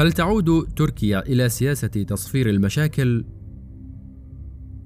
[0.00, 3.24] هل تعود تركيا إلى سياسة تصفير المشاكل؟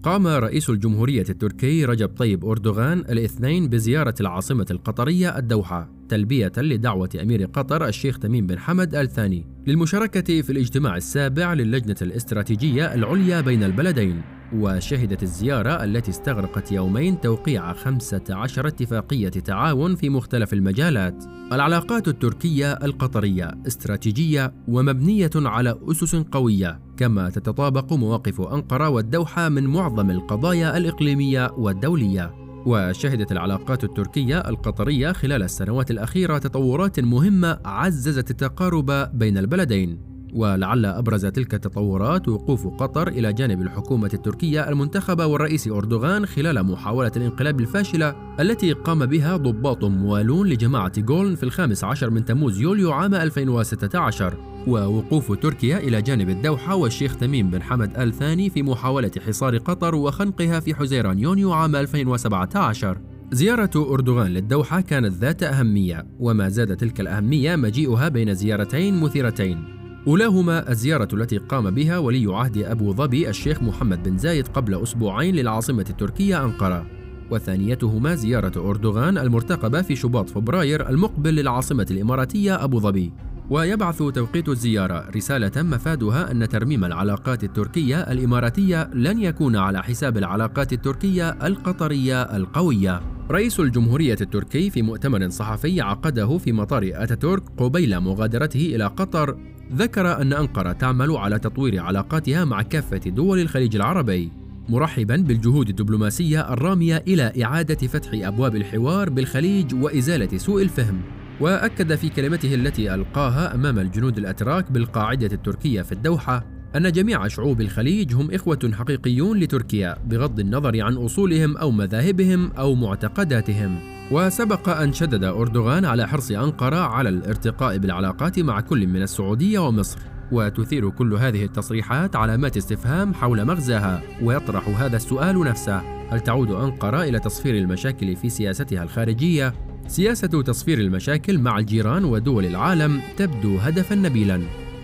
[0.03, 7.45] قام رئيس الجمهورية التركي رجب طيب أردوغان الاثنين بزيارة العاصمة القطرية الدوحة تلبية لدعوة أمير
[7.45, 13.63] قطر الشيخ تميم بن حمد آل ثاني للمشاركة في الاجتماع السابع للجنة الاستراتيجية العليا بين
[13.63, 14.23] البلدين
[14.55, 21.25] وشهدت الزيارة التي استغرقت يومين توقيع 15 اتفاقية تعاون في مختلف المجالات.
[21.53, 30.11] العلاقات التركية القطرية استراتيجية ومبنية على أسس قوية، كما تتطابق مواقف أنقرة والدوحة من معظم
[30.11, 32.35] القضايا الإقليمية والدولية.
[32.67, 41.27] وشهدت العلاقات التركية القطرية خلال السنوات الأخيرة تطورات مهمة عززت التقارب بين البلدين ولعل أبرز
[41.27, 48.15] تلك التطورات وقوف قطر إلى جانب الحكومة التركية المنتخبة والرئيس أردوغان خلال محاولة الانقلاب الفاشلة
[48.41, 54.35] التي قام بها ضباط موالون لجماعة غولن في الخامس عشر من تموز يوليو عام 2016
[54.67, 59.95] ووقوف تركيا إلى جانب الدوحة والشيخ تميم بن حمد آل ثاني في محاولة حصار قطر
[59.95, 62.99] وخنقها في حزيران يونيو عام 2017
[63.33, 69.74] زيارة أردوغان للدوحة كانت ذات أهمية وما زاد تلك الأهمية مجيئها بين زيارتين مثيرتين.
[70.07, 75.35] أولاهما الزيارة التي قام بها ولي عهد أبو ظبي الشيخ محمد بن زايد قبل أسبوعين
[75.35, 76.87] للعاصمة التركية أنقرة
[77.31, 83.13] وثانيتهما زيارة أردوغان المرتقبة في شباط فبراير المقبل للعاصمة الإماراتية أبو ظبي
[83.51, 90.73] ويبعث توقيت الزيارة رسالة مفادها أن ترميم العلاقات التركية الإماراتية لن يكون على حساب العلاقات
[90.73, 93.01] التركية القطرية القوية.
[93.31, 99.37] رئيس الجمهورية التركي في مؤتمر صحفي عقده في مطار أتاتورك قبيل مغادرته إلى قطر
[99.73, 104.33] ذكر أن أنقرة تعمل على تطوير علاقاتها مع كافة دول الخليج العربي
[104.69, 111.01] مرحبا بالجهود الدبلوماسية الرامية إلى إعادة فتح أبواب الحوار بالخليج وإزالة سوء الفهم.
[111.41, 117.61] وأكد في كلمته التي ألقاها أمام الجنود الأتراك بالقاعدة التركية في الدوحة أن جميع شعوب
[117.61, 123.94] الخليج هم إخوة حقيقيون لتركيا بغض النظر عن أصولهم أو مذاهبهم أو معتقداتهم.
[124.11, 129.99] وسبق أن شدد أردوغان على حرص أنقرة على الارتقاء بالعلاقات مع كل من السعودية ومصر
[130.33, 137.03] وتثير كل هذه التصريحات علامات استفهام حول مغزاها ويطرح هذا السؤال نفسه هل تعود أنقرة
[137.03, 139.55] إلى تصفير المشاكل في سياستها الخارجية؟
[139.89, 144.43] سياسة تصفير المشاكل مع الجيران ودول العالم تبدو هدفا نبيلا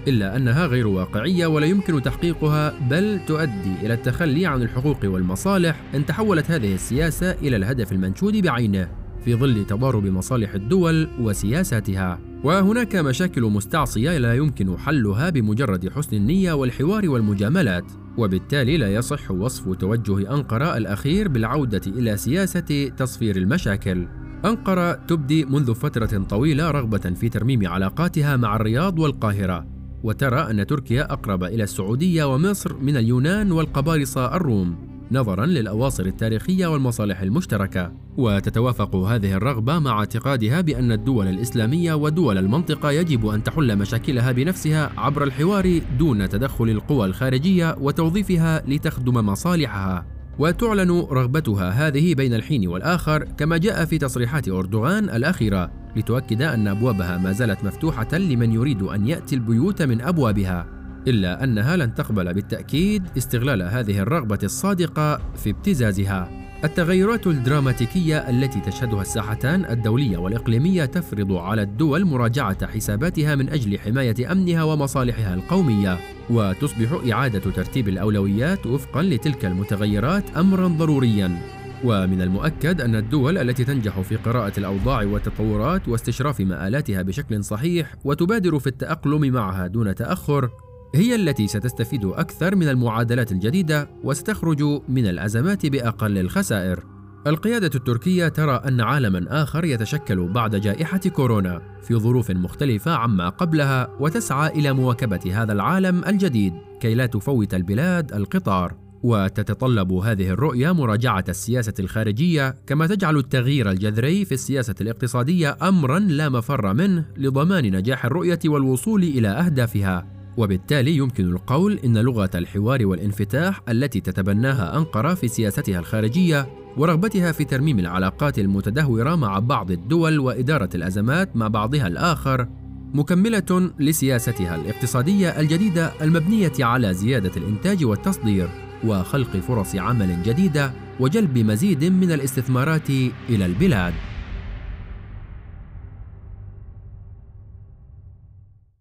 [0.09, 6.07] إلا أنها غير واقعية ولا يمكن تحقيقها بل تؤدي إلى التخلي عن الحقوق والمصالح إن
[6.07, 12.19] تحولت هذه السياسة إلى الهدف المنشود بعينه في ظل تضارب مصالح الدول وسياساتها.
[12.45, 17.85] وهناك مشاكل مستعصية لا يمكن حلها بمجرد حسن النية والحوار والمجاملات
[18.19, 24.07] وبالتالي لا يصح وصف توجه أنقرة الأخير بالعودة إلى سياسة تصفير المشاكل.
[24.45, 29.67] أنقرة تبدي منذ فترة طويلة رغبة في ترميم علاقاتها مع الرياض والقاهرة
[30.03, 34.90] وترى أن تركيا أقرب إلى السعودية ومصر من اليونان والقبارصة الروم.
[35.13, 37.93] نظرا للأواصر التاريخية والمصالح المشتركة.
[38.17, 44.91] وتتوافق هذه الرغبة مع اعتقادها بأن الدول الإسلامية ودول المنطقة يجب أن تحل مشاكلها بنفسها
[44.97, 50.07] عبر الحوار دون تدخل القوى الخارجية وتوظيفها لتخدم مصالحها.
[50.39, 57.19] وتعلن رغبتها هذه بين الحين والآخر كما جاء في تصريحات أردوغان الأخيرة لتؤكد أن أبوابها
[57.19, 60.80] ما زالت مفتوحة لمن يريد أن يأتي البيوت من أبوابها.
[61.09, 66.29] إلا أنها لن تقبل بالتأكيد استغلال هذه الرغبة الصادقة في ابتزازها.
[66.65, 74.33] التغيرات الدراماتيكية التي تشهدها الساحتان الدولية والإقليمية تفرض على الدول مراجعة حساباتها من أجل حماية
[74.33, 75.99] أمنها ومصالحها القومية،
[76.31, 81.39] وتصبح إعادة ترتيب الأولويات وفقًا لتلك المتغيرات أمرًا ضروريًا.
[81.85, 88.59] ومن المؤكد أن الدول التي تنجح في قراءة الأوضاع والتطورات واستشراف مآلاتها بشكل صحيح وتبادر
[88.59, 90.51] في التأقلم معها دون تأخر
[90.95, 96.85] هي التي ستستفيد أكثر من المعادلات الجديدة وستخرج من الأزمات بأقل الخسائر.
[97.27, 103.97] القيادة التركية ترى أن عالما آخر يتشكل بعد جائحة كورونا في ظروف مختلفة عما قبلها
[104.01, 108.75] وتسعى إلى مواكبة هذا العالم الجديد كي لا تفوت البلاد القطار.
[109.03, 116.29] وتتطلب هذه الرؤية مراجعة السياسة الخارجية كما تجعل التغيير الجذري في السياسة الاقتصادية أمرا لا
[116.29, 120.20] مفر منه لضمان نجاح الرؤية والوصول إلى أهدافها.
[120.37, 126.47] وبالتالي يمكن القول إن لغة الحوار والانفتاح التي تتبناها أنقرة في سياستها الخارجية
[126.77, 132.49] ورغبتها في ترميم العلاقات المتدهورة مع بعض الدول وإدارة الأزمات مع بعضها الآخر
[132.95, 138.49] مكملة لسياستها الاقتصادية الجديدة المبنية على زيادة الإنتاج والتصدير
[138.85, 142.91] وخلق فرص عمل جديدة وجلب مزيد من الاستثمارات
[143.29, 143.95] إلى البلاد.